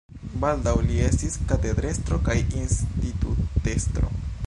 Baldaŭ 0.43 0.73
li 0.85 0.97
estis 1.09 1.37
katedrestro 1.53 2.21
kaj 2.31 2.39
institutestro. 2.65 4.13